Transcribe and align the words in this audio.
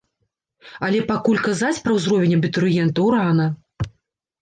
Але 0.87 1.01
пакуль 1.11 1.43
казаць 1.47 1.83
пра 1.89 1.99
ўзровень 1.99 2.37
абітурыентаў 2.41 3.15
рана. 3.21 3.51